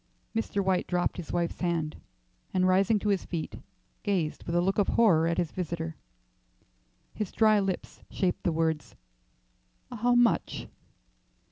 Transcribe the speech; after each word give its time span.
Mr. 0.35 0.65
White 0.65 0.87
dropped 0.87 1.17
his 1.17 1.31
wife's 1.31 1.61
hand, 1.61 1.95
and 2.55 2.67
rising 2.67 2.97
to 2.97 3.09
his 3.09 3.23
feet, 3.23 3.59
gazed 4.01 4.45
with 4.45 4.55
a 4.55 4.59
look 4.61 4.79
of 4.79 4.87
horror 4.87 5.27
at 5.27 5.37
his 5.37 5.51
visitor. 5.51 5.95
His 7.13 7.31
dry 7.31 7.59
lips 7.59 8.01
shaped 8.09 8.41
the 8.41 8.51
words, 8.51 8.95
"How 9.91 10.15
much?" 10.15 10.67